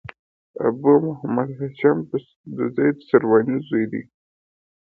[0.67, 1.97] ابو محمد هاشم
[2.55, 4.03] د زيد سرواني زوی.